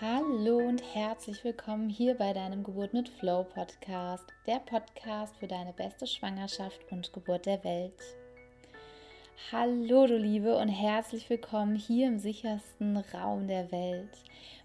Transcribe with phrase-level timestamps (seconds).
[0.00, 5.72] Hallo und herzlich willkommen hier bei deinem Geburt mit Flow Podcast, der Podcast für deine
[5.72, 8.00] beste Schwangerschaft und Geburt der Welt.
[9.52, 14.10] Hallo du Liebe und herzlich willkommen hier im sichersten Raum der Welt.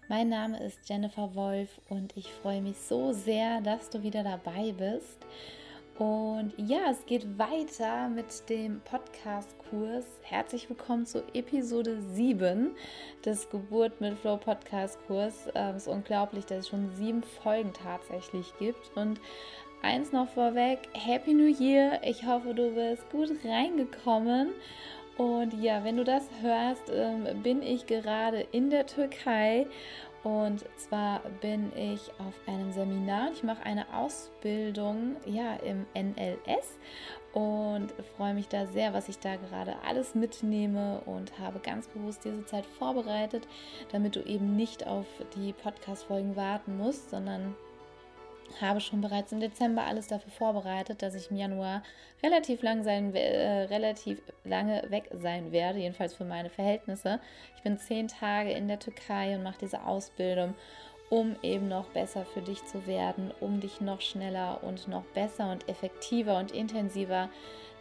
[0.08, 4.72] Mein Name ist Jennifer Wolf und ich freue mich so sehr, dass du wieder dabei
[4.72, 5.24] bist
[6.00, 10.06] und ja, es geht weiter mit dem Podcast-Kurs.
[10.22, 12.70] Herzlich willkommen zu Episode 7
[13.22, 15.50] des Geburt mit Flow Podcast-Kurs.
[15.54, 18.90] Ähm, es ist unglaublich, dass es schon sieben Folgen tatsächlich gibt.
[18.94, 19.20] Und
[19.82, 22.00] eins noch vorweg: Happy New Year!
[22.02, 24.52] Ich hoffe, du bist gut reingekommen.
[25.18, 29.66] Und ja, wenn du das hörst, ähm, bin ich gerade in der Türkei
[30.22, 33.30] und zwar bin ich auf einem Seminar.
[33.32, 36.78] Ich mache eine Ausbildung ja, im NLS
[37.32, 42.24] und freue mich da sehr, was ich da gerade alles mitnehme und habe ganz bewusst
[42.24, 43.48] diese Zeit vorbereitet,
[43.92, 47.54] damit du eben nicht auf die Podcast-Folgen warten musst, sondern
[48.60, 51.82] habe schon bereits im Dezember alles dafür vorbereitet, dass ich im Januar
[52.22, 57.20] relativ lang sein, äh, relativ lange weg sein werde, jedenfalls für meine Verhältnisse.
[57.56, 60.54] Ich bin zehn Tage in der Türkei und mache diese Ausbildung,
[61.08, 65.50] um eben noch besser für dich zu werden, um dich noch schneller und noch besser
[65.50, 67.28] und effektiver und intensiver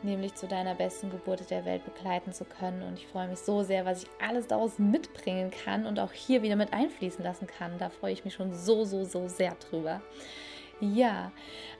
[0.03, 2.83] nämlich zu deiner besten Geburt der Welt begleiten zu können.
[2.83, 6.41] Und ich freue mich so sehr, was ich alles daraus mitbringen kann und auch hier
[6.41, 7.77] wieder mit einfließen lassen kann.
[7.79, 10.01] Da freue ich mich schon so, so, so sehr drüber.
[10.81, 11.33] Ja,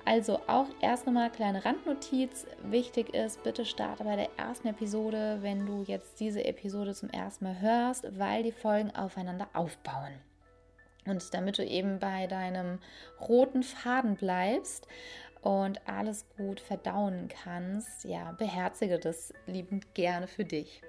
[0.04, 2.46] also auch erst nochmal kleine Randnotiz.
[2.64, 7.46] Wichtig ist, bitte starte bei der ersten Episode, wenn du jetzt diese Episode zum ersten
[7.46, 10.14] Mal hörst, weil die Folgen aufeinander aufbauen.
[11.06, 12.80] Und damit du eben bei deinem
[13.22, 14.86] roten Faden bleibst
[15.42, 20.82] und alles gut verdauen kannst, ja, beherzige das liebend gerne für dich.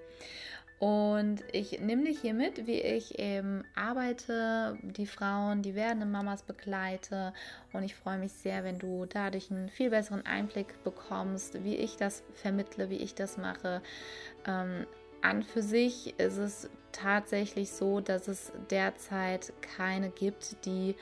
[0.80, 6.42] Und ich nehme dich hier mit, wie ich eben arbeite, die Frauen, die werdenden Mamas
[6.42, 7.34] begleite.
[7.74, 11.96] Und ich freue mich sehr, wenn du dadurch einen viel besseren Einblick bekommst, wie ich
[11.96, 13.82] das vermittle, wie ich das mache.
[14.46, 14.86] Ähm,
[15.20, 20.96] an für sich ist es tatsächlich so, dass es derzeit keine gibt, die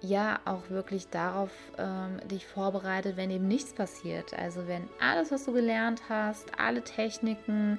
[0.00, 4.32] ja auch wirklich darauf ähm, dich vorbereitet, wenn eben nichts passiert.
[4.32, 7.78] Also wenn alles, was du gelernt hast, alle Techniken,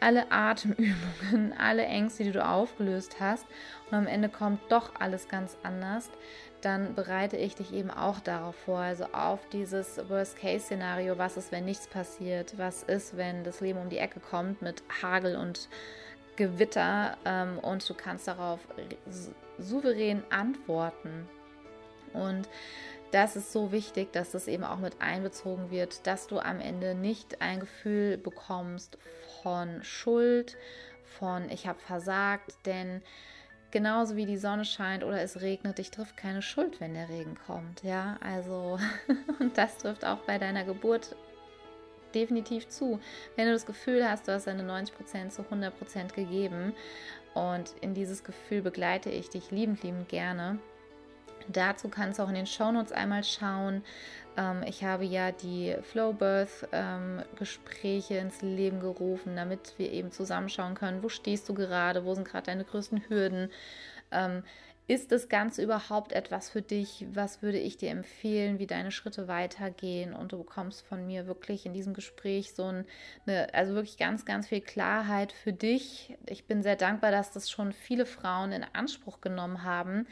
[0.00, 3.46] alle Atemübungen, alle Ängste, die du aufgelöst hast
[3.90, 6.10] und am Ende kommt doch alles ganz anders,
[6.60, 11.64] dann bereite ich dich eben auch darauf vor, also auf dieses Worst-Case-Szenario, was ist, wenn
[11.64, 15.68] nichts passiert, was ist, wenn das Leben um die Ecke kommt mit Hagel und
[16.36, 17.16] Gewitter?
[17.24, 18.60] Ähm, und du kannst darauf
[19.58, 21.28] souverän antworten.
[22.12, 22.48] Und
[23.16, 26.94] das ist so wichtig, dass das eben auch mit einbezogen wird, dass du am Ende
[26.94, 28.98] nicht ein Gefühl bekommst
[29.42, 30.58] von Schuld,
[31.02, 33.00] von ich habe versagt, denn
[33.70, 37.38] genauso wie die Sonne scheint oder es regnet, dich trifft keine Schuld, wenn der Regen
[37.46, 38.18] kommt, ja?
[38.20, 38.78] Also
[39.40, 41.16] und das trifft auch bei deiner Geburt
[42.14, 43.00] definitiv zu.
[43.34, 46.74] Wenn du das Gefühl hast, du hast deine 90% zu 100% gegeben
[47.32, 50.58] und in dieses Gefühl begleite ich dich liebend, liebend gerne
[51.48, 53.82] Dazu kannst du auch in den Shownotes einmal schauen.
[54.36, 57.22] Ähm, ich habe ja die Flow Birth ähm,
[58.18, 62.46] ins Leben gerufen, damit wir eben zusammenschauen können, wo stehst du gerade, wo sind gerade
[62.46, 63.50] deine größten Hürden.
[64.88, 67.06] Ist das Ganze überhaupt etwas für dich?
[67.12, 70.14] Was würde ich dir empfehlen, wie deine Schritte weitergehen?
[70.14, 72.66] Und du bekommst von mir wirklich in diesem Gespräch so
[73.26, 76.16] eine, also wirklich ganz, ganz viel Klarheit für dich.
[76.26, 80.06] Ich bin sehr dankbar, dass das schon viele Frauen in Anspruch genommen haben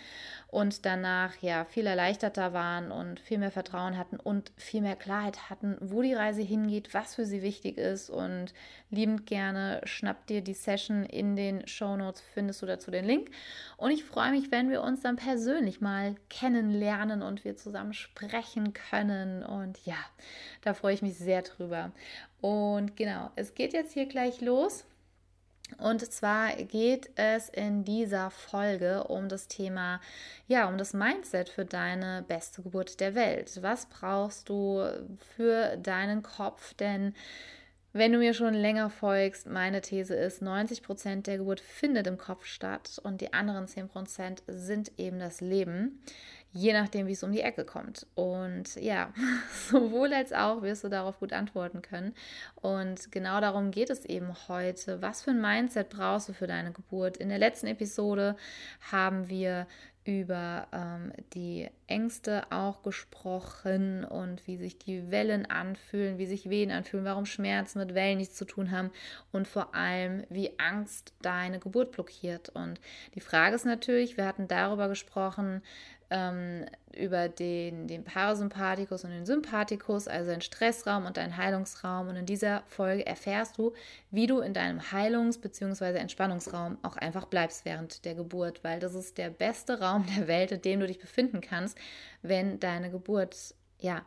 [0.48, 5.50] und danach ja viel erleichterter waren und viel mehr Vertrauen hatten und viel mehr Klarheit
[5.50, 8.10] hatten, wo die Reise hingeht, was für sie wichtig ist.
[8.10, 8.52] Und
[8.90, 13.30] liebend gerne schnapp dir die Session in den Show Notes, findest du dazu den Link.
[13.76, 18.72] Und ich freue mich, wenn wir uns dann persönlich mal kennenlernen und wir zusammen sprechen
[18.72, 19.42] können.
[19.42, 19.97] Und ja,
[20.62, 21.93] da freue ich mich sehr drüber.
[22.40, 24.84] Und genau, es geht jetzt hier gleich los.
[25.78, 30.00] Und zwar geht es in dieser Folge um das Thema,
[30.46, 33.62] ja, um das Mindset für deine beste Geburt der Welt.
[33.62, 34.87] Was brauchst du
[35.37, 36.75] für deinen Kopf?
[36.75, 37.14] Denn
[37.94, 42.44] wenn du mir schon länger folgst, meine These ist, 90% der Geburt findet im Kopf
[42.44, 46.02] statt und die anderen 10% sind eben das Leben,
[46.52, 48.05] je nachdem, wie es um die Ecke kommt.
[48.17, 49.12] Und ja,
[49.70, 52.14] sowohl als auch wirst du darauf gut antworten können.
[52.56, 55.00] Und genau darum geht es eben heute.
[55.00, 57.17] Was für ein Mindset brauchst du für deine Geburt?
[57.17, 58.35] In der letzten Episode
[58.90, 59.69] haben wir
[60.04, 66.70] über ähm, die Ängste auch gesprochen und wie sich die Wellen anfühlen, wie sich Wehen
[66.70, 68.90] anfühlen, warum Schmerzen mit Wellen nichts zu tun haben
[69.32, 72.50] und vor allem, wie Angst deine Geburt blockiert.
[72.50, 72.80] Und
[73.14, 75.62] die Frage ist natürlich, wir hatten darüber gesprochen,
[76.10, 76.66] ähm,
[76.96, 82.08] über den, den Parasympathikus und den Sympathikus, also den Stressraum und deinen Heilungsraum.
[82.08, 83.72] Und in dieser Folge erfährst du,
[84.10, 85.98] wie du in deinem Heilungs- bzw.
[85.98, 90.52] Entspannungsraum auch einfach bleibst während der Geburt, weil das ist der beste Raum der Welt,
[90.52, 91.76] in dem du dich befinden kannst,
[92.22, 94.04] wenn deine Geburt, ja,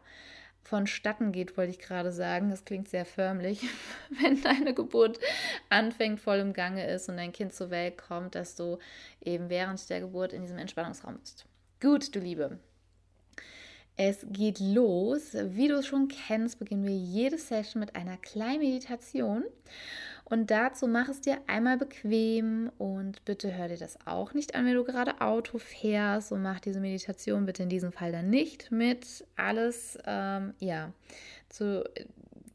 [0.68, 2.50] vonstatten geht, wollte ich gerade sagen.
[2.50, 3.62] Das klingt sehr förmlich.
[4.22, 5.20] Wenn deine Geburt
[5.70, 8.78] anfängt, voll im Gange ist und dein Kind zur Welt kommt, dass du
[9.24, 11.46] eben während der Geburt in diesem Entspannungsraum bist.
[11.80, 12.58] Gut, du Liebe.
[13.98, 15.34] Es geht los.
[15.34, 19.44] Wie du es schon kennst, beginnen wir jede Session mit einer kleinen Meditation.
[20.24, 24.66] Und dazu mach es dir einmal bequem und bitte hör dir das auch nicht an,
[24.66, 28.72] wenn du gerade Auto fährst und mach diese Meditation bitte in diesem Fall dann nicht
[28.72, 29.24] mit.
[29.36, 30.92] Alles, ähm, ja,
[31.48, 31.88] zu,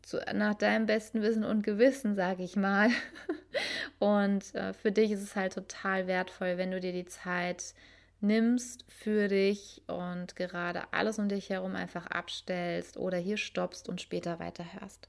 [0.02, 2.90] zu, nach deinem besten Wissen und Gewissen, sage ich mal.
[4.00, 7.75] Und äh, für dich ist es halt total wertvoll, wenn du dir die Zeit
[8.22, 14.00] nimmst für dich und gerade alles um dich herum einfach abstellst oder hier stoppst und
[14.00, 15.08] später weiterhörst.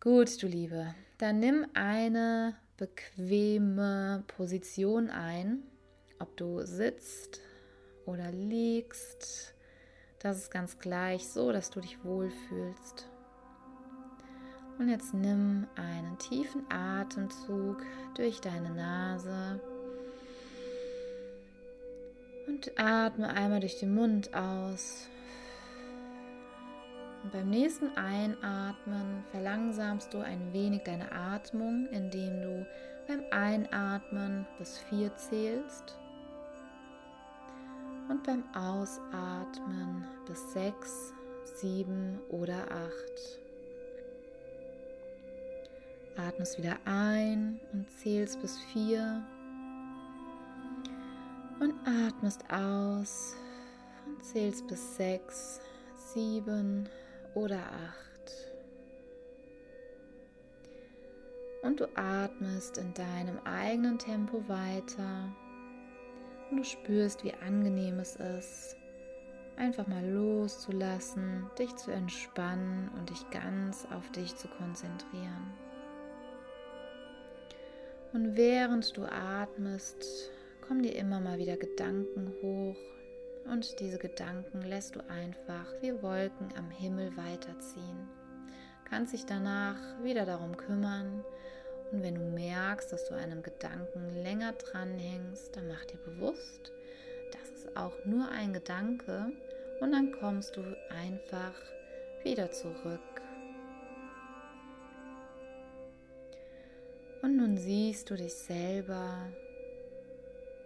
[0.00, 5.62] Gut, du Liebe, dann nimm eine bequeme Position ein,
[6.18, 7.40] ob du sitzt
[8.06, 9.54] oder liegst.
[10.18, 13.08] Das ist ganz gleich so, dass du dich wohlfühlst.
[14.78, 17.82] Und jetzt nimm einen tiefen Atemzug
[18.14, 19.60] durch deine Nase
[22.50, 25.08] und atme einmal durch den Mund aus.
[27.22, 32.66] Und beim nächsten Einatmen verlangsamst du ein wenig deine Atmung, indem du
[33.06, 35.96] beim Einatmen bis vier zählst
[38.08, 41.12] und beim Ausatmen bis sechs,
[41.56, 43.38] sieben oder acht.
[46.16, 49.22] Atmest wieder ein und zählst bis vier
[51.60, 53.36] und atmest aus
[54.06, 55.60] und zählst bis sechs,
[55.96, 56.88] sieben
[57.34, 58.00] oder acht.
[61.62, 65.30] Und du atmest in deinem eigenen Tempo weiter
[66.50, 68.76] und du spürst, wie angenehm es ist,
[69.56, 75.52] einfach mal loszulassen, dich zu entspannen und dich ganz auf dich zu konzentrieren.
[78.12, 80.32] Und während du atmest,
[80.70, 82.76] kommen dir immer mal wieder Gedanken hoch
[83.50, 88.08] und diese Gedanken lässt du einfach wie Wolken am Himmel weiterziehen.
[88.88, 91.24] Kannst dich danach wieder darum kümmern
[91.90, 96.70] und wenn du merkst, dass du einem Gedanken länger dranhängst, dann mach dir bewusst,
[97.32, 99.32] das ist auch nur ein Gedanke
[99.80, 101.54] und dann kommst du einfach
[102.22, 103.00] wieder zurück.
[107.22, 109.32] Und nun siehst du dich selber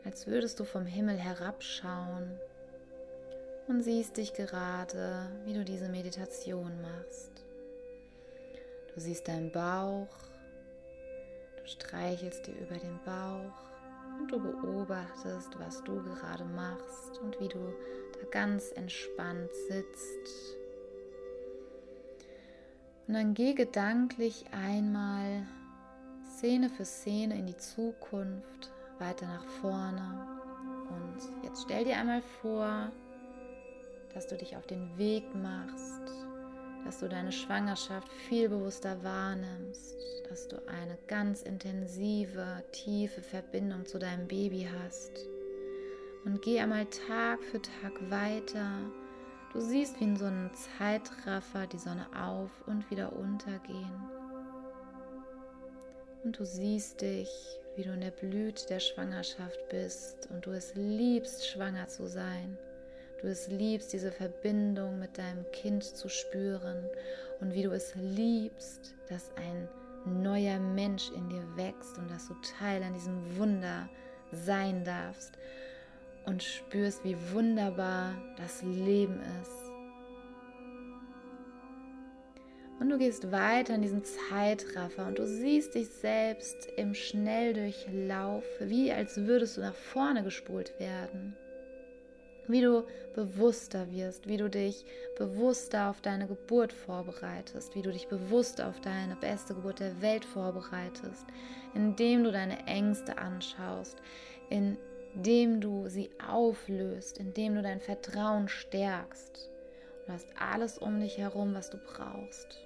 [0.05, 2.39] als würdest du vom Himmel herabschauen
[3.67, 7.31] und siehst dich gerade, wie du diese Meditation machst.
[8.95, 10.09] Du siehst deinen Bauch,
[11.56, 13.65] du streichelst dir über den Bauch
[14.19, 17.73] und du beobachtest, was du gerade machst und wie du
[18.12, 20.56] da ganz entspannt sitzt.
[23.06, 25.46] Und dann geh gedanklich einmal
[26.37, 30.27] Szene für Szene in die Zukunft weiter nach vorne.
[30.89, 32.91] Und jetzt stell dir einmal vor,
[34.15, 36.03] dass du dich auf den Weg machst,
[36.84, 39.96] dass du deine Schwangerschaft viel bewusster wahrnimmst,
[40.29, 45.27] dass du eine ganz intensive, tiefe Verbindung zu deinem Baby hast.
[46.24, 48.70] Und geh einmal Tag für Tag weiter.
[49.53, 53.93] Du siehst, wie in so einem Zeitraffer die Sonne auf und wieder untergehen.
[56.24, 57.29] Und du siehst dich,
[57.76, 62.56] wie du in der Blüte der Schwangerschaft bist und du es liebst, schwanger zu sein.
[63.20, 66.88] Du es liebst, diese Verbindung mit deinem Kind zu spüren
[67.40, 69.69] und wie du es liebst, dass ein
[70.04, 73.88] neuer Mensch in dir wächst und dass du Teil an diesem Wunder
[74.32, 75.32] sein darfst
[76.26, 79.64] und spürst, wie wunderbar das Leben ist
[82.81, 88.93] Und du gehst weiter in diesen Zeitraffer und du siehst dich selbst im Schnelldurchlauf, wie
[88.93, 91.36] als würdest du nach vorne gespult werden.
[92.46, 94.84] Wie du bewusster wirst, wie du dich
[95.16, 100.24] bewusster auf deine Geburt vorbereitest, wie du dich bewusst auf deine beste Geburt der Welt
[100.24, 101.24] vorbereitest,
[101.74, 103.96] indem du deine Ängste anschaust,
[104.50, 109.48] indem du sie auflöst, indem du dein Vertrauen stärkst.
[110.06, 112.64] Du hast alles um dich herum, was du brauchst.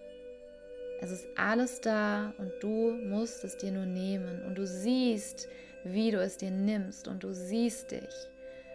[1.01, 4.43] Es ist alles da und du musst es dir nur nehmen.
[4.45, 5.49] Und du siehst,
[5.85, 7.07] wie du es dir nimmst.
[7.07, 8.29] Und du siehst dich,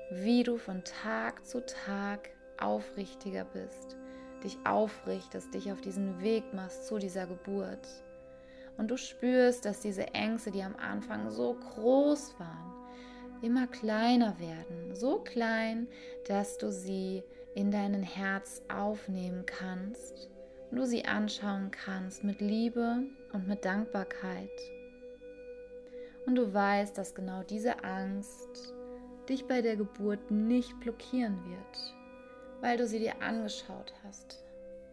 [0.10, 3.98] wie du von Tag zu Tag aufrichtiger bist,
[4.44, 7.88] dich aufrichtest, dich auf diesen Weg machst zu dieser Geburt.
[8.78, 12.74] Und du spürst, dass diese Ängste, die am Anfang so groß waren,
[13.42, 14.96] immer kleiner werden.
[14.96, 15.88] So klein,
[16.28, 20.33] dass du sie in dein Herz aufnehmen kannst
[20.76, 24.50] du sie anschauen kannst mit Liebe und mit Dankbarkeit.
[26.26, 28.74] Und du weißt, dass genau diese Angst
[29.30, 31.96] dich bei der Geburt nicht blockieren wird,
[32.62, 34.44] weil du sie dir angeschaut hast,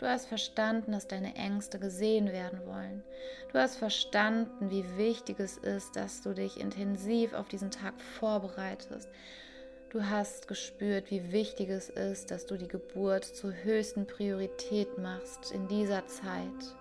[0.01, 3.05] Du hast verstanden, dass deine Ängste gesehen werden wollen.
[3.53, 9.11] Du hast verstanden, wie wichtig es ist, dass du dich intensiv auf diesen Tag vorbereitest.
[9.91, 15.51] Du hast gespürt, wie wichtig es ist, dass du die Geburt zur höchsten Priorität machst
[15.51, 16.77] in dieser Zeit.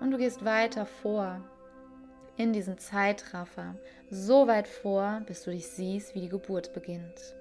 [0.00, 1.40] Und du gehst weiter vor
[2.36, 3.76] in diesen Zeitraffer,
[4.10, 7.36] so weit vor, bis du dich siehst, wie die Geburt beginnt.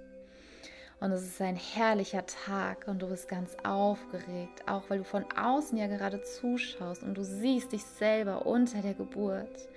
[0.99, 5.25] Und es ist ein herrlicher Tag und du bist ganz aufgeregt, auch weil du von
[5.35, 9.69] außen ja gerade zuschaust und du siehst dich selber unter der Geburt,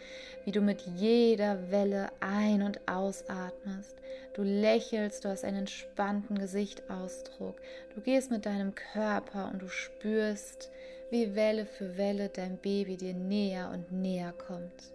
[0.45, 3.97] wie du mit jeder Welle ein- und ausatmest.
[4.35, 7.57] Du lächelst, du hast einen entspannten Gesichtsausdruck.
[7.95, 10.71] Du gehst mit deinem Körper und du spürst,
[11.11, 14.93] wie Welle für Welle dein Baby dir näher und näher kommt.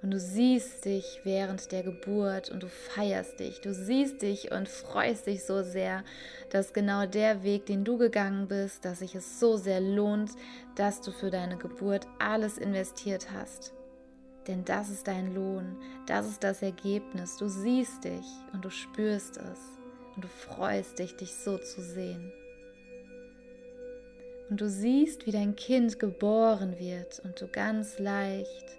[0.00, 3.60] Und du siehst dich während der Geburt und du feierst dich.
[3.60, 6.04] Du siehst dich und freust dich so sehr,
[6.50, 10.30] dass genau der Weg, den du gegangen bist, dass sich es so sehr lohnt,
[10.76, 13.72] dass du für deine Geburt alles investiert hast.
[14.48, 15.76] Denn das ist dein Lohn,
[16.06, 17.36] das ist das Ergebnis.
[17.36, 19.60] Du siehst dich und du spürst es
[20.16, 22.32] und du freust dich, dich so zu sehen.
[24.48, 28.78] Und du siehst, wie dein Kind geboren wird und du ganz leicht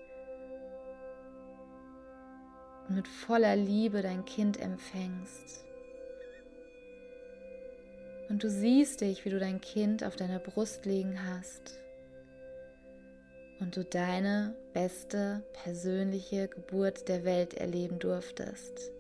[2.88, 5.64] und mit voller Liebe dein Kind empfängst.
[8.30, 11.80] Und du siehst dich, wie du dein Kind auf deiner Brust liegen hast
[13.60, 18.94] und du deine beste persönliche Geburt der Welt erleben durftest.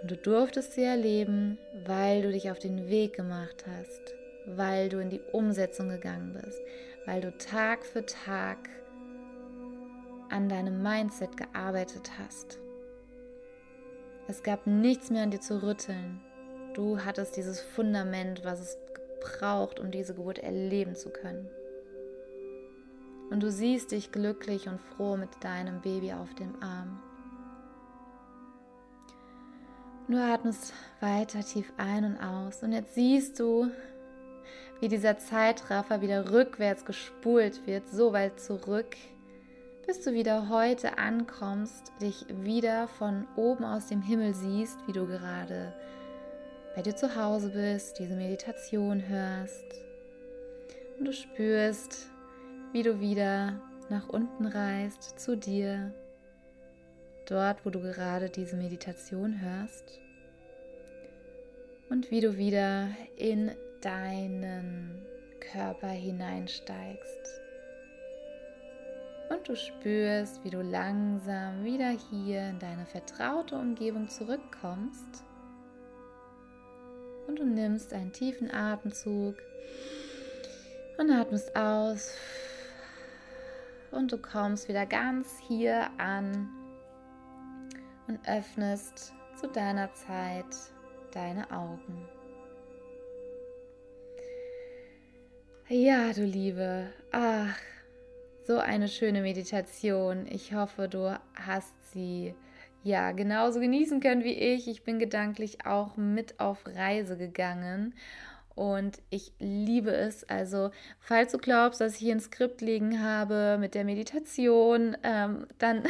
[0.00, 4.14] Und du durftest sie erleben, weil du dich auf den Weg gemacht hast,
[4.46, 6.58] weil du in die Umsetzung gegangen bist,
[7.04, 8.70] weil du Tag für Tag
[10.30, 12.58] an deinem Mindset gearbeitet hast.
[14.26, 16.22] Es gab nichts mehr an dir zu rütteln.
[16.72, 18.78] Du hattest dieses Fundament, was es
[19.20, 21.50] braucht, um diese Geburt erleben zu können.
[23.30, 27.00] Und du siehst dich glücklich und froh mit deinem Baby auf dem Arm.
[30.08, 33.68] Du atmest weiter tief ein und aus und jetzt siehst du,
[34.80, 38.96] wie dieser Zeitraffer wieder rückwärts gespult wird, so weit zurück,
[39.84, 45.06] bis du wieder heute ankommst, dich wieder von oben aus dem Himmel siehst, wie du
[45.06, 45.74] gerade
[46.76, 49.64] bei dir zu Hause bist, diese Meditation hörst
[50.98, 52.08] und du spürst,
[52.76, 55.94] wie du wieder nach unten reist zu dir,
[57.26, 59.98] dort, wo du gerade diese Meditation hörst
[61.88, 65.00] und wie du wieder in deinen
[65.40, 67.40] Körper hineinsteigst
[69.30, 75.24] und du spürst, wie du langsam wieder hier in deine vertraute Umgebung zurückkommst.
[77.26, 79.36] Und du nimmst einen tiefen Atemzug
[80.98, 82.12] und atmest aus.
[83.96, 86.50] Und du kommst wieder ganz hier an
[88.06, 90.44] und öffnest zu deiner Zeit
[91.12, 92.06] deine Augen.
[95.68, 97.56] Ja, du Liebe, ach,
[98.44, 100.26] so eine schöne Meditation.
[100.26, 102.34] Ich hoffe, du hast sie
[102.82, 104.68] ja genauso genießen können wie ich.
[104.68, 107.94] Ich bin gedanklich auch mit auf Reise gegangen
[108.56, 110.24] und ich liebe es.
[110.24, 115.46] Also, falls du glaubst, dass ich hier ein Skript liegen habe mit der Meditation, ähm,
[115.58, 115.84] dann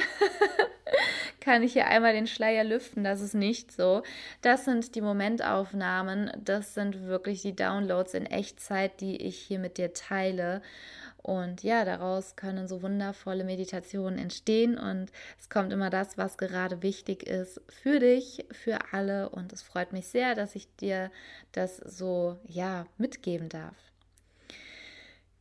[1.41, 3.05] kann ich hier einmal den Schleier lüften.
[3.05, 4.03] Das ist nicht so.
[4.43, 6.33] Das sind die Momentaufnahmen.
[6.45, 10.61] Das sind wirklich die Downloads in Echtzeit, die ich hier mit dir teile.
[11.27, 16.83] Und ja, daraus können so wundervolle Meditationen entstehen und es kommt immer das, was gerade
[16.85, 19.29] wichtig ist für dich, für alle.
[19.31, 21.11] Und es freut mich sehr, dass ich dir
[21.51, 23.75] das so ja mitgeben darf.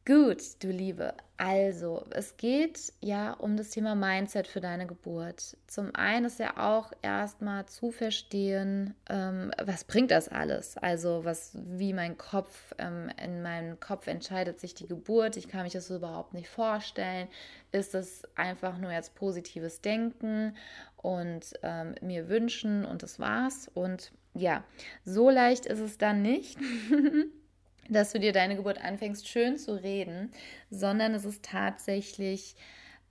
[0.07, 1.15] Gut, du Liebe.
[1.37, 5.57] Also, es geht ja um das Thema Mindset für deine Geburt.
[5.65, 10.77] Zum einen ist ja auch erstmal zu verstehen, ähm, was bringt das alles?
[10.77, 15.37] Also, was, wie mein Kopf, ähm, in meinem Kopf entscheidet sich die Geburt.
[15.37, 17.27] Ich kann mich das überhaupt nicht vorstellen.
[17.71, 20.55] Ist es einfach nur jetzt positives Denken
[20.97, 23.71] und ähm, mir wünschen und das war's?
[23.73, 24.63] Und ja,
[25.03, 26.59] so leicht ist es dann nicht.
[27.89, 30.31] dass du dir deine Geburt anfängst, schön zu reden,
[30.69, 32.55] sondern es ist tatsächlich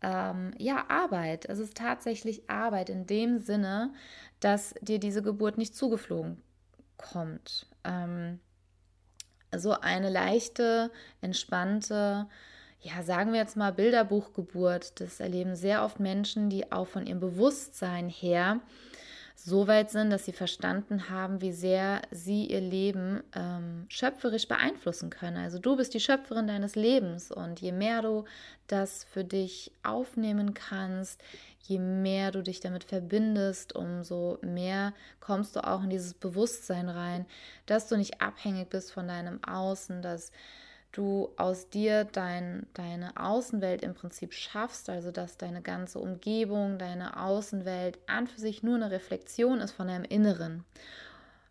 [0.02, 1.46] ähm, ja Arbeit.
[1.46, 3.92] Es ist tatsächlich Arbeit in dem Sinne,
[4.40, 6.42] dass dir diese Geburt nicht zugeflogen
[6.96, 7.66] kommt.
[7.84, 8.40] Ähm,
[9.56, 10.90] so eine leichte,
[11.20, 12.26] entspannte,
[12.80, 15.00] ja, sagen wir jetzt mal Bilderbuchgeburt.
[15.00, 18.60] Das erleben sehr oft Menschen, die auch von ihrem Bewusstsein her
[19.34, 25.10] so weit sind, dass sie verstanden haben, wie sehr sie ihr Leben ähm, schöpferisch beeinflussen
[25.10, 25.36] können.
[25.36, 28.24] Also du bist die Schöpferin deines Lebens und je mehr du
[28.68, 31.20] das für dich aufnehmen kannst,
[31.62, 37.26] je mehr du dich damit verbindest, umso mehr kommst du auch in dieses Bewusstsein rein,
[37.66, 40.30] dass du nicht abhängig bist von deinem Außen, dass
[40.96, 47.20] du aus dir dein, deine Außenwelt im Prinzip schaffst, also dass deine ganze Umgebung, deine
[47.20, 50.64] Außenwelt an für sich nur eine Reflexion ist von deinem Inneren.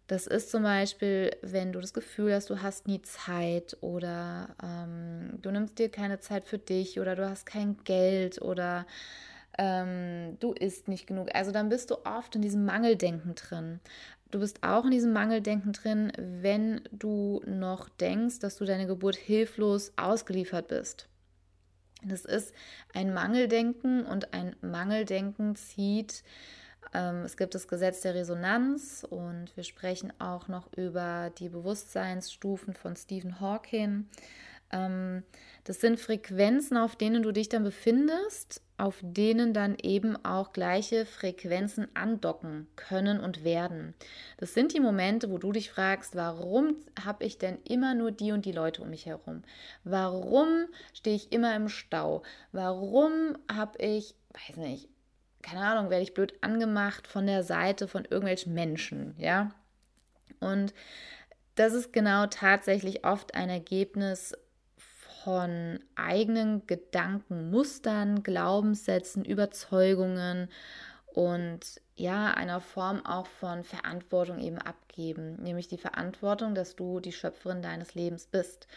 [0.07, 5.39] Das ist zum Beispiel, wenn du das Gefühl hast, du hast nie Zeit oder ähm,
[5.41, 8.85] du nimmst dir keine Zeit für dich oder du hast kein Geld oder
[9.57, 11.29] ähm, du isst nicht genug.
[11.33, 13.79] Also dann bist du oft in diesem Mangeldenken drin.
[14.33, 19.15] Du bist auch in diesem Mangeldenken drin, wenn du noch denkst, dass du deine Geburt
[19.15, 21.07] hilflos ausgeliefert bist.
[22.03, 22.51] Das ist
[22.95, 26.23] ein Mangeldenken und ein Mangeldenken zieht,
[26.95, 32.73] ähm, es gibt das Gesetz der Resonanz und wir sprechen auch noch über die Bewusstseinsstufen
[32.73, 34.07] von Stephen Hawking.
[34.73, 35.23] Ähm,
[35.63, 41.05] das sind Frequenzen, auf denen du dich dann befindest auf denen dann eben auch gleiche
[41.05, 43.93] Frequenzen andocken können und werden.
[44.37, 46.75] Das sind die Momente, wo du dich fragst, warum
[47.05, 49.43] habe ich denn immer nur die und die Leute um mich herum?
[49.83, 52.23] Warum stehe ich immer im Stau?
[52.51, 54.89] Warum habe ich, weiß nicht,
[55.43, 59.51] keine Ahnung, werde ich blöd angemacht von der Seite von irgendwelchen Menschen, ja?
[60.39, 60.73] Und
[61.55, 64.33] das ist genau tatsächlich oft ein Ergebnis
[65.23, 70.49] von eigenen Gedankenmustern, Glaubenssätzen, Überzeugungen
[71.13, 71.59] und
[71.95, 77.61] ja, einer Form auch von Verantwortung eben abgeben, nämlich die Verantwortung, dass du die Schöpferin
[77.61, 78.67] deines Lebens bist.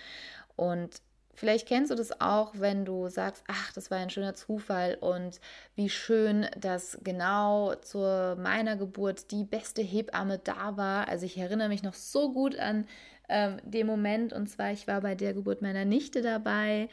[0.55, 1.01] Und
[1.37, 5.39] Vielleicht kennst du das auch, wenn du sagst, ach, das war ein schöner Zufall und
[5.75, 7.99] wie schön, dass genau zu
[8.39, 11.09] meiner Geburt die beste Hebamme da war.
[11.09, 12.87] Also ich erinnere mich noch so gut an
[13.29, 14.33] ähm, dem Moment.
[14.33, 16.89] Und zwar, ich war bei der Geburt meiner Nichte dabei.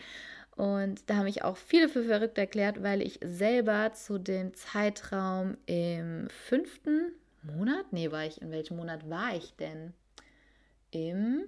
[0.55, 5.57] Und da habe ich auch viele für verrückt erklärt, weil ich selber zu dem Zeitraum
[5.65, 9.93] im fünften Monat, nee, war ich, in welchem Monat war ich denn?
[10.91, 11.45] Im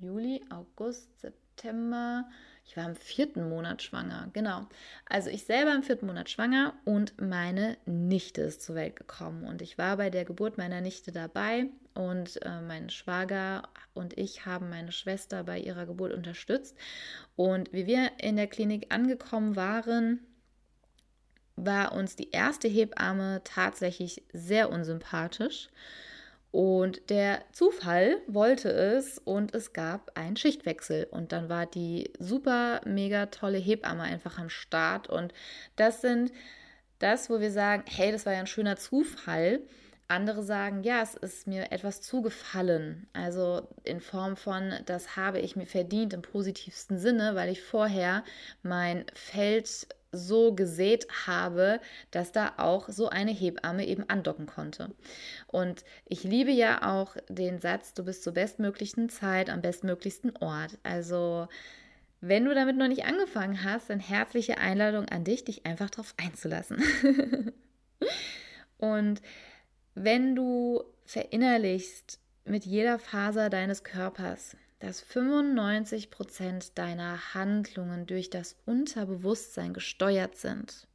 [0.00, 2.28] Juli, August, September,
[2.68, 4.68] ich war im vierten Monat schwanger, genau.
[5.06, 9.44] Also ich selber im vierten Monat schwanger und meine Nichte ist zur Welt gekommen.
[9.44, 13.62] Und ich war bei der Geburt meiner Nichte dabei und äh, mein Schwager
[13.94, 16.76] und ich haben meine Schwester bei ihrer Geburt unterstützt.
[17.36, 20.20] Und wie wir in der Klinik angekommen waren,
[21.56, 25.70] war uns die erste Hebamme tatsächlich sehr unsympathisch.
[26.50, 31.06] Und der Zufall wollte es und es gab einen Schichtwechsel.
[31.10, 35.08] Und dann war die super, mega tolle Hebamme einfach am Start.
[35.08, 35.34] Und
[35.76, 36.32] das sind
[36.98, 39.60] das, wo wir sagen, hey, das war ja ein schöner Zufall.
[40.08, 43.06] Andere sagen, ja, es ist mir etwas zugefallen.
[43.12, 48.24] Also in Form von, das habe ich mir verdient im positivsten Sinne, weil ich vorher
[48.62, 54.94] mein Feld so gesät habe, dass da auch so eine Hebamme eben andocken konnte.
[55.46, 60.78] Und ich liebe ja auch den Satz, du bist zur bestmöglichen Zeit am bestmöglichsten Ort.
[60.82, 61.48] Also
[62.20, 66.14] wenn du damit noch nicht angefangen hast, dann herzliche Einladung an dich, dich einfach darauf
[66.16, 66.82] einzulassen.
[68.78, 69.20] Und
[69.94, 78.56] wenn du verinnerlichst mit jeder Faser deines Körpers, dass 95 Prozent deiner Handlungen durch das
[78.64, 80.86] Unterbewusstsein gesteuert sind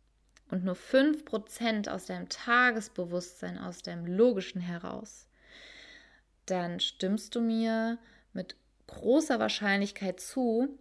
[0.50, 5.28] und nur 5 Prozent aus deinem Tagesbewusstsein, aus deinem Logischen heraus,
[6.46, 7.98] dann stimmst du mir
[8.34, 8.56] mit
[8.88, 10.78] großer Wahrscheinlichkeit zu,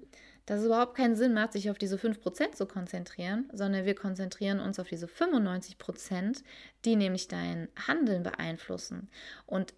[0.46, 4.58] dass es überhaupt keinen Sinn macht, sich auf diese 5% zu konzentrieren, sondern wir konzentrieren
[4.58, 6.42] uns auf diese 95%,
[6.84, 9.08] die nämlich dein Handeln beeinflussen.
[9.46, 9.72] Und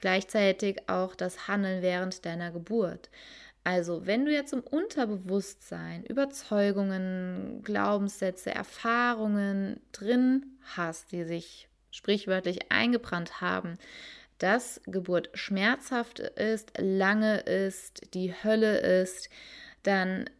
[0.00, 3.10] gleichzeitig auch das Handeln während deiner Geburt.
[3.62, 13.40] Also, wenn du jetzt im Unterbewusstsein Überzeugungen, Glaubenssätze, Erfahrungen drin hast, die sich sprichwörtlich eingebrannt
[13.42, 13.76] haben,
[14.38, 19.28] dass Geburt schmerzhaft ist, lange ist, die Hölle ist,
[19.82, 20.30] dann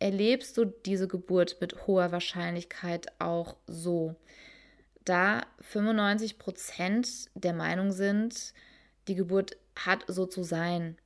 [0.00, 4.16] erlebst du diese Geburt mit hoher Wahrscheinlichkeit auch so.
[5.04, 8.52] Da 95 Prozent der Meinung sind,
[9.08, 10.96] die Geburt hat so zu sein.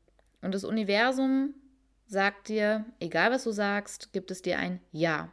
[0.43, 1.55] Und das Universum
[2.07, 5.33] sagt dir, egal was du sagst, gibt es dir ein Ja.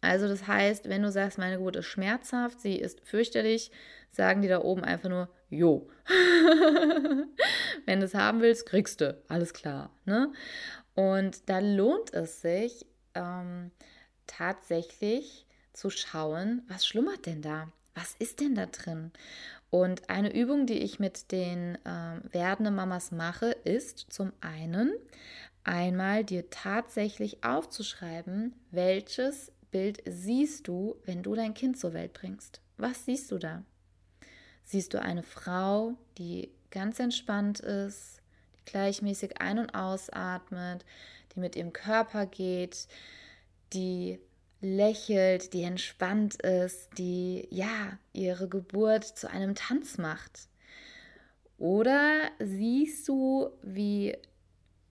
[0.00, 3.70] Also das heißt, wenn du sagst, meine Geburt ist schmerzhaft, sie ist fürchterlich,
[4.10, 5.90] sagen die da oben einfach nur, jo.
[7.86, 9.20] wenn du es haben willst, kriegst du.
[9.28, 9.94] Alles klar.
[10.06, 10.32] Ne?
[10.94, 13.70] Und da lohnt es sich ähm,
[14.26, 17.70] tatsächlich zu schauen, was schlummert denn da?
[17.94, 19.12] Was ist denn da drin?
[19.70, 24.92] Und eine Übung, die ich mit den äh, werdenden Mamas mache, ist zum einen
[25.62, 32.60] einmal dir tatsächlich aufzuschreiben, welches Bild siehst du, wenn du dein Kind zur Welt bringst.
[32.76, 33.62] Was siehst du da?
[34.64, 38.20] Siehst du eine Frau, die ganz entspannt ist,
[38.56, 40.84] die gleichmäßig ein- und ausatmet,
[41.34, 42.88] die mit ihrem Körper geht,
[43.72, 44.18] die
[44.60, 50.48] lächelt, die entspannt ist, die ja ihre Geburt zu einem Tanz macht?
[51.58, 54.16] Oder siehst du, wie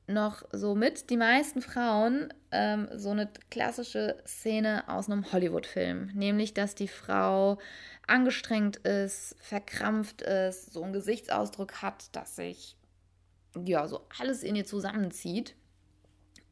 [0.09, 6.53] noch so mit die meisten Frauen ähm, so eine klassische Szene aus einem Hollywood-Film, nämlich
[6.53, 7.59] dass die Frau
[8.07, 12.75] angestrengt ist, verkrampft ist, so einen Gesichtsausdruck hat, dass sich
[13.65, 15.55] ja so alles in ihr zusammenzieht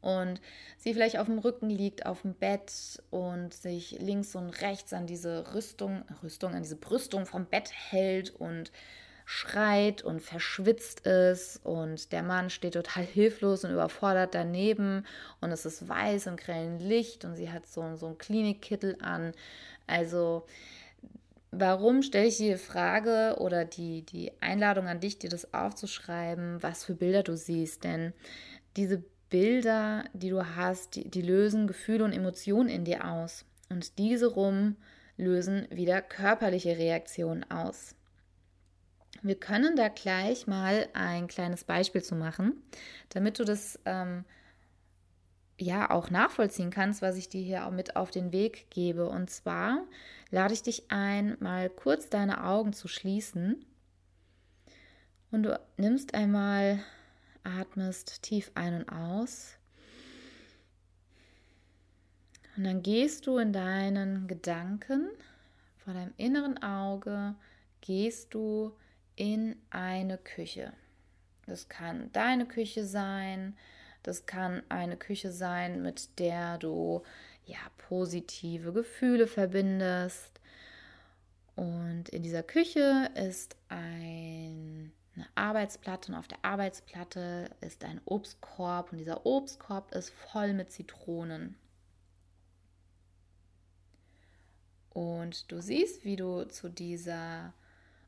[0.00, 0.40] und
[0.76, 5.06] sie vielleicht auf dem Rücken liegt, auf dem Bett und sich links und rechts an
[5.06, 8.70] diese Rüstung, Rüstung, an diese Brüstung vom Bett hält und
[9.30, 15.04] schreit und verschwitzt ist und der Mann steht total hilflos und überfordert daneben
[15.42, 19.32] und es ist weiß im grellen Licht und sie hat so, so einen Klinikkittel an.
[19.86, 20.46] Also
[21.50, 26.84] warum stelle ich die Frage oder die, die Einladung an dich, dir das aufzuschreiben, was
[26.84, 27.84] für Bilder du siehst?
[27.84, 28.14] Denn
[28.76, 33.44] diese Bilder, die du hast, die, die lösen Gefühle und Emotionen in dir aus.
[33.68, 34.76] Und diese rum
[35.16, 37.94] lösen wieder körperliche Reaktionen aus.
[39.22, 42.62] Wir können da gleich mal ein kleines Beispiel zu machen,
[43.10, 44.24] damit du das ähm,
[45.58, 49.08] ja auch nachvollziehen kannst, was ich dir hier auch mit auf den Weg gebe.
[49.08, 49.84] Und zwar
[50.30, 53.64] lade ich dich ein, mal kurz deine Augen zu schließen.
[55.30, 56.78] Und du nimmst einmal
[57.48, 59.56] atmest tief ein und aus.
[62.56, 65.08] Und dann gehst du in deinen Gedanken,
[65.84, 67.36] vor deinem inneren Auge,
[67.80, 68.76] gehst du
[69.16, 70.72] in eine Küche.
[71.46, 73.56] Das kann deine Küche sein,
[74.02, 77.02] das kann eine Küche sein, mit der du
[77.46, 80.40] ja positive Gefühle verbindest.
[81.56, 88.92] Und in dieser Küche ist ein eine Arbeitsplatte und auf der Arbeitsplatte ist ein Obstkorb
[88.92, 91.56] und dieser Obstkorb ist voll mit Zitronen.
[94.90, 97.52] Und du siehst, wie du zu dieser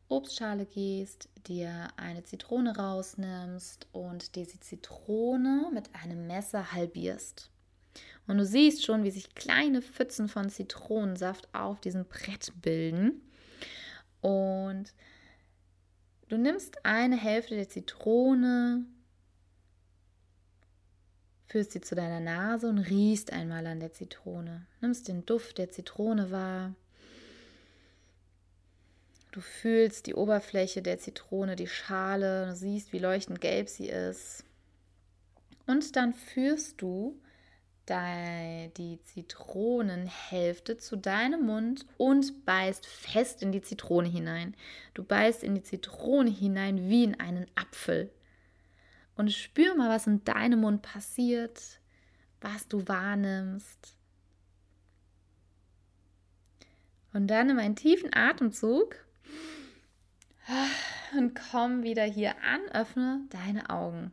[0.09, 7.51] Obstschale gehst, dir eine Zitrone rausnimmst und diese Zitrone mit einem Messer halbierst.
[8.27, 13.23] Und du siehst schon, wie sich kleine Pfützen von Zitronensaft auf diesem Brett bilden.
[14.21, 14.93] Und
[16.31, 18.85] Du nimmst eine Hälfte der Zitrone,
[21.49, 24.65] führst sie zu deiner Nase und riechst einmal an der Zitrone.
[24.81, 26.73] Nimmst den Duft der Zitrone wahr.
[29.33, 34.45] Du fühlst die Oberfläche der Zitrone, die Schale, du siehst, wie leuchtend gelb sie ist.
[35.67, 37.21] Und dann führst du
[37.91, 44.55] die Zitronenhälfte zu deinem Mund und beißt fest in die Zitrone hinein.
[44.95, 48.11] Du beißt in die Zitrone hinein wie in einen Apfel.
[49.17, 51.81] Und spür mal, was in deinem Mund passiert,
[52.41, 53.97] was du wahrnimmst.
[57.13, 58.97] Und dann nimm einen tiefen Atemzug
[61.19, 64.13] und komm wieder hier an, öffne deine Augen.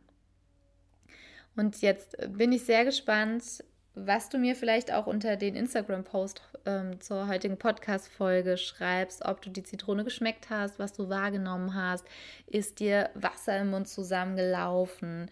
[1.54, 3.64] Und jetzt bin ich sehr gespannt,
[4.06, 9.50] was du mir vielleicht auch unter den Instagram-Post ähm, zur heutigen Podcast-Folge schreibst, ob du
[9.50, 12.04] die Zitrone geschmeckt hast, was du wahrgenommen hast,
[12.46, 15.30] ist dir Wasser im Mund zusammengelaufen,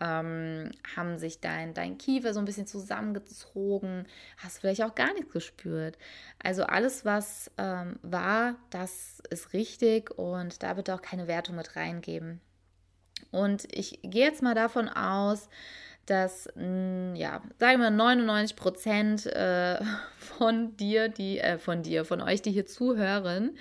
[0.00, 4.06] ähm, haben sich dein, dein Kiefer so ein bisschen zusammengezogen,
[4.38, 5.98] hast vielleicht auch gar nichts gespürt.
[6.42, 11.76] Also alles, was ähm, war, das ist richtig und da bitte auch keine Wertung mit
[11.76, 12.40] reingeben.
[13.30, 15.48] Und ich gehe jetzt mal davon aus,
[16.06, 19.80] dass, mm, ja, sagen wir 99 Prozent äh,
[20.18, 23.56] von dir, die, äh, von dir, von euch, die hier zuhören,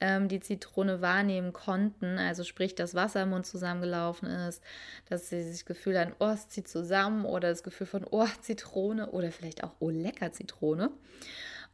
[0.00, 2.18] ähm, die Zitrone wahrnehmen konnten.
[2.18, 4.62] Also sprich, dass Wasser im Mund zusammengelaufen ist,
[5.08, 9.10] dass sie sich Gefühl haben, oh, es zieht zusammen oder das Gefühl von, oh, Zitrone
[9.10, 10.90] oder vielleicht auch, oh, lecker Zitrone.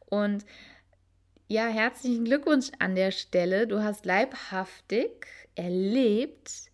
[0.07, 0.45] Und
[1.47, 3.67] ja, herzlichen Glückwunsch an der Stelle.
[3.67, 6.69] Du hast leibhaftig erlebt,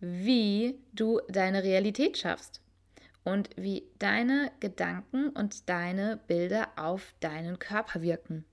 [0.00, 2.60] wie du deine Realität schaffst
[3.26, 8.44] und wie deine Gedanken und deine Bilder auf deinen Körper wirken.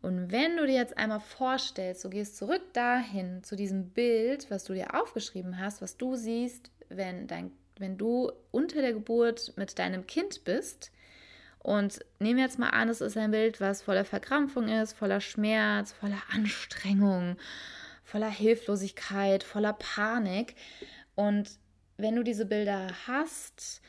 [0.00, 4.62] Und wenn du dir jetzt einmal vorstellst, du gehst zurück dahin zu diesem Bild, was
[4.62, 9.76] du dir aufgeschrieben hast, was du siehst, wenn, dein, wenn du unter der Geburt mit
[9.76, 10.92] deinem Kind bist,
[11.58, 15.20] und nehmen wir jetzt mal an, es ist ein Bild, was voller Verkrampfung ist, voller
[15.20, 17.38] Schmerz, voller Anstrengung,
[18.04, 20.54] voller Hilflosigkeit, voller Panik.
[21.16, 21.58] Und
[21.96, 23.80] wenn du diese Bilder hast,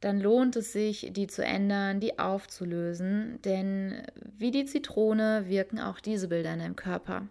[0.00, 4.02] dann lohnt es sich, die zu ändern, die aufzulösen, denn
[4.38, 7.26] wie die Zitrone wirken auch diese Bilder in deinem Körper.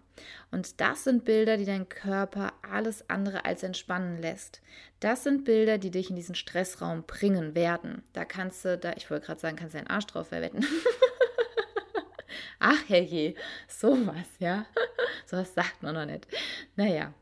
[0.50, 4.62] Und das sind Bilder, die deinen Körper alles andere als entspannen lässt.
[4.98, 8.02] Das sind Bilder, die dich in diesen Stressraum bringen werden.
[8.12, 10.66] Da kannst du, da, ich wollte gerade sagen, kannst du deinen Arsch drauf verwetten.
[12.58, 13.34] Ach herrje,
[13.68, 14.66] sowas, ja.
[15.26, 16.26] sowas sagt man noch nicht.
[16.74, 17.14] Naja,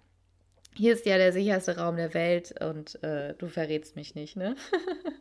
[0.75, 4.57] hier ist ja der sicherste Raum der Welt und äh, du verrätst mich nicht, ne?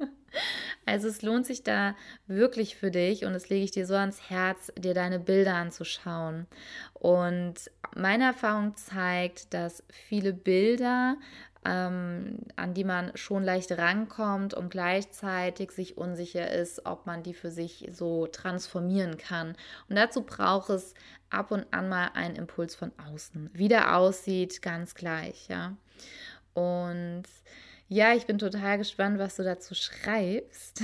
[0.86, 1.96] also es lohnt sich da
[2.28, 6.48] wirklich für dich und das lege ich dir so ans Herz, dir deine Bilder anzuschauen.
[6.94, 7.56] Und
[7.96, 11.18] meine Erfahrung zeigt, dass viele Bilder
[11.66, 17.34] ähm, an die man schon leicht rankommt und gleichzeitig sich unsicher ist, ob man die
[17.34, 19.56] für sich so transformieren kann.
[19.90, 20.94] Und dazu braucht es
[21.30, 23.50] ab und an mal einen Impuls von außen.
[23.54, 25.76] Wie der aussieht, ganz gleich, ja.
[26.54, 27.24] Und
[27.90, 30.82] ja, ich bin total gespannt, was du dazu schreibst.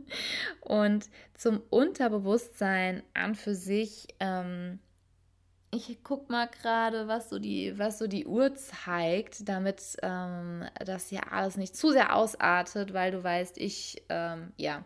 [0.60, 4.78] und zum Unterbewusstsein an für sich ähm,
[5.70, 11.10] ich guck mal gerade, was so die, was so die Uhr zeigt, damit ähm, das
[11.10, 14.84] ja alles nicht zu sehr ausartet, weil du weißt, ich, ähm, ja,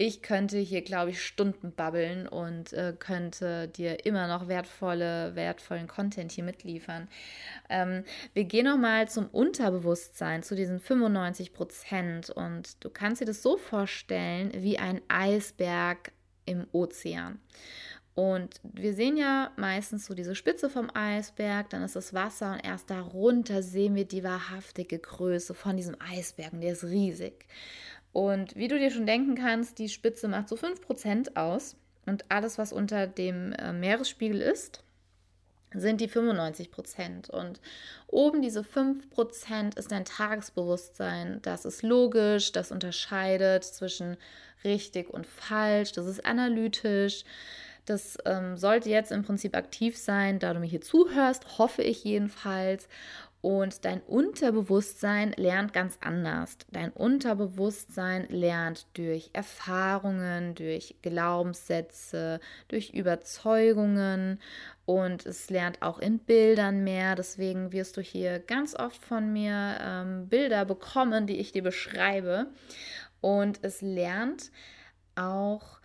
[0.00, 5.88] ich könnte hier, glaube ich, Stunden babbeln und äh, könnte dir immer noch wertvolle, wertvollen
[5.88, 7.08] Content hier mitliefern.
[7.68, 12.30] Ähm, wir gehen nochmal zum Unterbewusstsein, zu diesen 95 Prozent.
[12.30, 16.12] Und du kannst dir das so vorstellen wie ein Eisberg
[16.44, 17.40] im Ozean.
[18.18, 22.66] Und wir sehen ja meistens so diese Spitze vom Eisberg, dann ist das Wasser und
[22.66, 27.46] erst darunter sehen wir die wahrhaftige Größe von diesem Eisberg und der ist riesig.
[28.12, 31.76] Und wie du dir schon denken kannst, die Spitze macht so 5% aus
[32.06, 34.82] und alles, was unter dem äh, Meeresspiegel ist,
[35.72, 37.60] sind die 95% Und
[38.08, 41.38] oben diese 5% ist dein Tagesbewusstsein.
[41.42, 44.16] Das ist logisch, das unterscheidet zwischen
[44.64, 47.22] richtig und falsch, das ist analytisch.
[47.88, 52.04] Das ähm, sollte jetzt im Prinzip aktiv sein, da du mir hier zuhörst, hoffe ich
[52.04, 52.88] jedenfalls.
[53.40, 56.58] Und dein Unterbewusstsein lernt ganz anders.
[56.72, 64.40] Dein Unterbewusstsein lernt durch Erfahrungen, durch Glaubenssätze, durch Überzeugungen
[64.86, 67.14] und es lernt auch in Bildern mehr.
[67.14, 72.48] Deswegen wirst du hier ganz oft von mir ähm, Bilder bekommen, die ich dir beschreibe.
[73.20, 74.50] Und es lernt
[75.14, 75.77] auch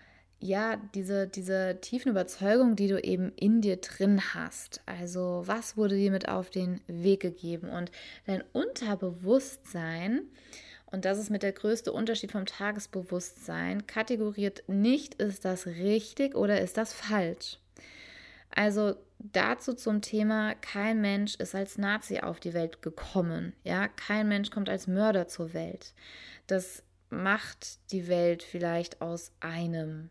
[0.44, 4.82] ja, diese, diese tiefen Überzeugungen, die du eben in dir drin hast.
[4.86, 7.70] Also, was wurde dir mit auf den Weg gegeben?
[7.70, 7.92] Und
[8.26, 10.24] dein Unterbewusstsein,
[10.86, 16.60] und das ist mit der größte Unterschied vom Tagesbewusstsein, kategoriert nicht, ist das richtig oder
[16.60, 17.58] ist das falsch.
[18.50, 23.54] Also dazu zum Thema, kein Mensch ist als Nazi auf die Welt gekommen.
[23.64, 25.94] Ja, kein Mensch kommt als Mörder zur Welt.
[26.48, 30.10] Das macht die Welt vielleicht aus einem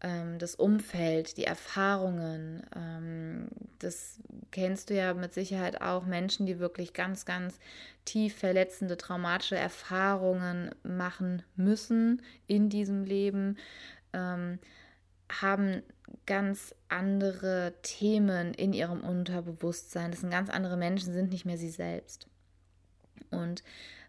[0.00, 2.64] das Umfeld, die Erfahrungen.
[2.74, 3.48] Ähm,
[3.80, 4.20] das
[4.52, 6.06] kennst du ja mit Sicherheit auch.
[6.06, 7.58] Menschen, die wirklich ganz, ganz
[8.04, 13.58] tief verletzende, traumatische Erfahrungen machen müssen in diesem Leben,
[14.12, 14.58] ähm,
[15.28, 15.82] haben
[16.26, 20.10] ganz andere Themen in ihrem Unterbewusstsein.
[20.10, 22.28] Das sind ganz andere Menschen, sind nicht mehr sie selbst.
[23.30, 23.62] Und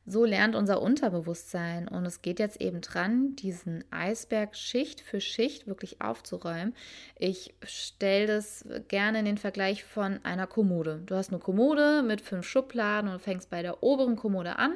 [0.05, 5.67] so lernt unser Unterbewusstsein und es geht jetzt eben dran, diesen Eisberg Schicht für Schicht
[5.67, 6.73] wirklich aufzuräumen.
[7.17, 11.01] Ich stelle das gerne in den Vergleich von einer Kommode.
[11.05, 14.73] Du hast eine Kommode mit fünf Schubladen und fängst bei der oberen Kommode an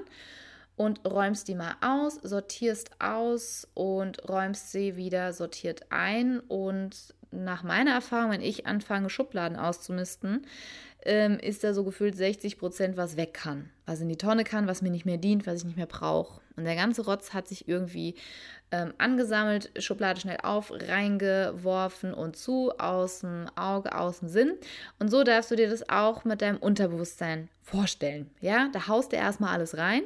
[0.75, 6.39] und räumst die mal aus, sortierst aus und räumst sie wieder sortiert ein.
[6.39, 10.45] Und nach meiner Erfahrung, wenn ich anfange, Schubladen auszumisten,
[11.05, 13.69] ähm, ist da so gefühlt 60 Prozent, was weg kann.
[13.85, 16.41] Was in die Tonne kann, was mir nicht mehr dient, was ich nicht mehr brauche.
[16.55, 18.15] Und der ganze Rotz hat sich irgendwie
[18.71, 24.53] ähm, angesammelt, Schublade schnell auf, reingeworfen und zu, aus dem Auge, aus dem Sinn.
[24.99, 28.29] Und so darfst du dir das auch mit deinem Unterbewusstsein vorstellen.
[28.39, 30.03] Ja, da haust du erstmal alles rein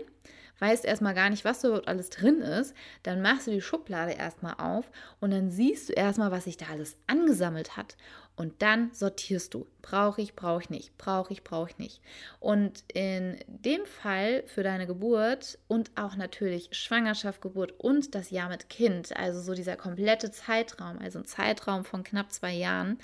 [0.60, 4.56] weißt erstmal gar nicht, was überhaupt alles drin ist, dann machst du die Schublade erstmal
[4.58, 7.96] auf und dann siehst du erstmal, was sich da alles angesammelt hat.
[8.38, 9.66] Und dann sortierst du.
[9.82, 10.96] Brauche ich, brauche ich nicht.
[11.00, 12.02] Brauche ich, brauche ich nicht.
[12.40, 18.48] Und in dem Fall für deine Geburt und auch natürlich Schwangerschaft, Geburt und das Jahr
[18.50, 23.00] mit Kind, also so dieser komplette Zeitraum, also ein Zeitraum von knapp zwei Jahren,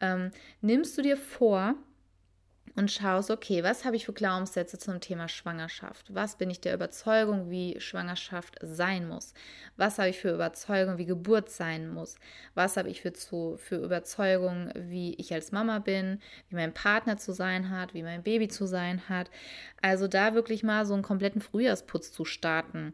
[0.00, 1.74] ähm, nimmst du dir vor,
[2.76, 6.14] und schaust, okay, was habe ich für Glaubenssätze zum Thema Schwangerschaft?
[6.14, 9.32] Was bin ich der Überzeugung, wie Schwangerschaft sein muss?
[9.76, 12.16] Was habe ich für Überzeugung, wie Geburt sein muss?
[12.54, 17.16] Was habe ich für, zu, für Überzeugung, wie ich als Mama bin, wie mein Partner
[17.16, 19.30] zu sein hat, wie mein Baby zu sein hat?
[19.80, 22.92] Also da wirklich mal so einen kompletten Frühjahrsputz zu starten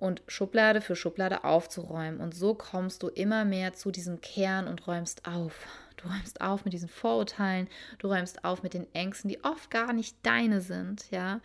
[0.00, 2.20] und Schublade für Schublade aufzuräumen.
[2.20, 5.66] Und so kommst du immer mehr zu diesem Kern und räumst auf.
[6.00, 9.92] Du räumst auf mit diesen Vorurteilen, du räumst auf mit den Ängsten, die oft gar
[9.92, 11.40] nicht deine sind, ja.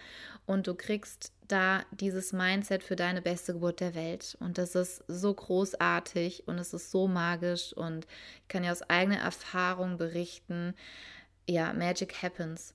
[0.46, 4.38] Und du kriegst da dieses Mindset für deine beste Geburt der Welt.
[4.40, 7.74] Und das ist so großartig und es ist so magisch.
[7.74, 8.08] Und
[8.42, 10.74] ich kann ja aus eigener Erfahrung berichten,
[11.48, 12.74] ja, Magic happens.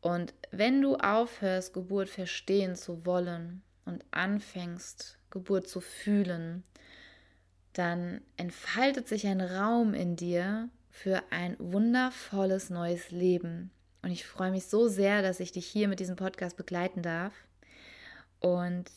[0.00, 6.64] Und wenn du aufhörst, Geburt verstehen zu wollen und anfängst, Geburt zu fühlen,
[7.72, 13.70] dann entfaltet sich ein Raum in dir, für ein wundervolles neues Leben.
[14.02, 17.32] Und ich freue mich so sehr, dass ich dich hier mit diesem Podcast begleiten darf.
[18.40, 18.90] Und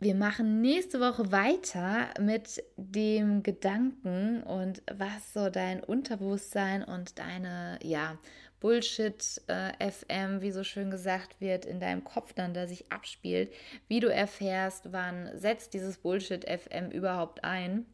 [0.00, 7.78] wir machen nächste Woche weiter mit dem Gedanken und was so dein Unterbewusstsein und deine,
[7.82, 8.18] ja,
[8.60, 13.52] Bullshit äh, FM, wie so schön gesagt wird, in deinem Kopf dann da sich abspielt,
[13.88, 17.84] wie du erfährst, wann setzt dieses Bullshit FM überhaupt ein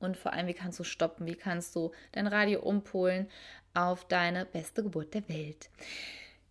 [0.00, 3.28] und vor allem, wie kannst du stoppen, wie kannst du dein Radio umpolen
[3.74, 5.70] auf deine beste Geburt der Welt.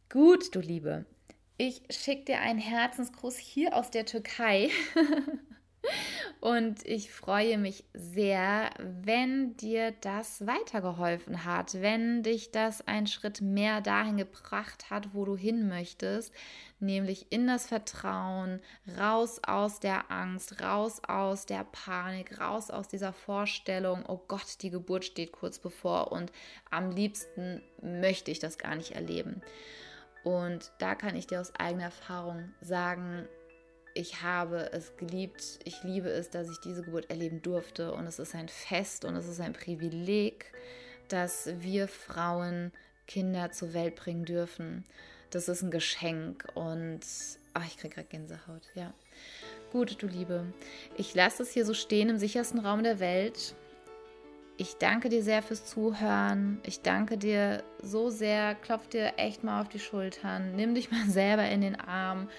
[0.10, 1.06] Gut, du Liebe,
[1.58, 4.70] ich schicke dir einen Herzensgruß hier aus der Türkei.
[6.42, 13.42] Und ich freue mich sehr, wenn dir das weitergeholfen hat, wenn dich das einen Schritt
[13.42, 16.34] mehr dahin gebracht hat, wo du hin möchtest,
[16.80, 18.62] nämlich in das Vertrauen,
[18.98, 24.70] raus aus der Angst, raus aus der Panik, raus aus dieser Vorstellung, oh Gott, die
[24.70, 26.32] Geburt steht kurz bevor und
[26.70, 29.42] am liebsten möchte ich das gar nicht erleben.
[30.24, 33.28] Und da kann ich dir aus eigener Erfahrung sagen,
[34.00, 38.18] ich habe es geliebt, ich liebe es, dass ich diese Geburt erleben durfte und es
[38.18, 40.54] ist ein Fest und es ist ein Privileg,
[41.10, 42.72] dass wir Frauen
[43.08, 44.86] Kinder zur Welt bringen dürfen.
[45.32, 47.02] Das ist ein Geschenk und
[47.54, 48.94] ach, ich kriege gerade Gänsehaut, ja.
[49.74, 50.46] Gut, du Liebe,
[50.96, 53.54] ich lasse es hier so stehen im sichersten Raum der Welt.
[54.56, 56.60] Ich danke dir sehr fürs Zuhören.
[56.66, 58.56] Ich danke dir so sehr.
[58.56, 60.56] Klopf dir echt mal auf die Schultern.
[60.56, 62.30] Nimm dich mal selber in den Arm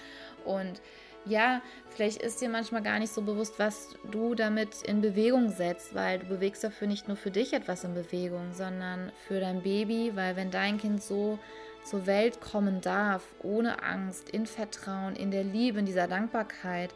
[0.43, 0.81] und
[1.25, 5.93] ja, vielleicht ist dir manchmal gar nicht so bewusst, was du damit in Bewegung setzt,
[5.93, 10.11] weil du bewegst dafür nicht nur für dich etwas in Bewegung, sondern für dein Baby,
[10.15, 11.37] weil wenn dein Kind so
[11.83, 16.93] zur Welt kommen darf, ohne Angst, in Vertrauen, in der Liebe, in dieser Dankbarkeit,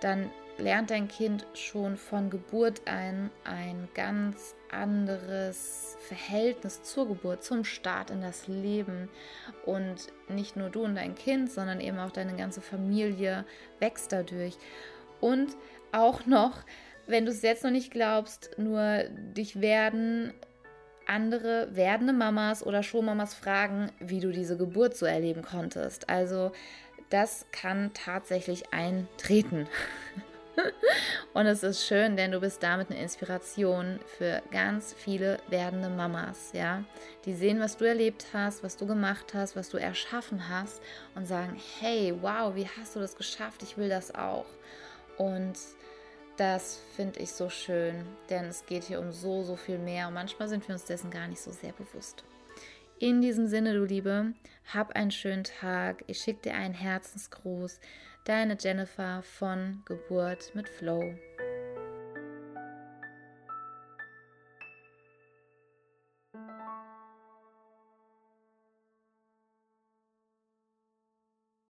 [0.00, 7.64] dann lernt dein Kind schon von Geburt ein ein ganz anderes Verhältnis zur Geburt, zum
[7.64, 9.08] Start in das Leben.
[9.66, 13.44] Und nicht nur du und dein Kind, sondern eben auch deine ganze Familie
[13.78, 14.56] wächst dadurch.
[15.20, 15.56] Und
[15.92, 16.64] auch noch,
[17.06, 19.04] wenn du es jetzt noch nicht glaubst, nur
[19.36, 20.32] dich werden
[21.06, 26.08] andere werdende Mamas oder Showmamas fragen, wie du diese Geburt so erleben konntest.
[26.08, 26.52] Also
[27.10, 29.66] das kann tatsächlich eintreten.
[31.34, 36.50] Und es ist schön, denn du bist damit eine Inspiration für ganz viele werdende Mamas,
[36.52, 36.84] ja,
[37.24, 40.82] die sehen, was du erlebt hast, was du gemacht hast, was du erschaffen hast
[41.14, 43.62] und sagen, hey, wow, wie hast du das geschafft?
[43.62, 44.46] Ich will das auch.
[45.16, 45.58] Und
[46.36, 50.14] das finde ich so schön, denn es geht hier um so, so viel mehr und
[50.14, 52.24] manchmal sind wir uns dessen gar nicht so sehr bewusst.
[52.98, 54.34] In diesem Sinne, du Liebe,
[54.74, 56.04] hab einen schönen Tag.
[56.06, 57.80] Ich schicke dir einen Herzensgruß.
[58.24, 61.14] Deine Jennifer von Geburt mit Flow.